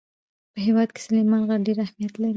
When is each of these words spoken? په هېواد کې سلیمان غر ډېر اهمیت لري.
په 0.53 0.59
هېواد 0.67 0.89
کې 0.93 1.01
سلیمان 1.07 1.41
غر 1.47 1.59
ډېر 1.67 1.77
اهمیت 1.85 2.13
لري. 2.17 2.29